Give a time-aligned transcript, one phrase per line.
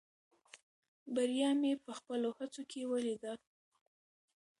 [1.13, 3.33] بریا مې په خپلو هڅو کې ولیده.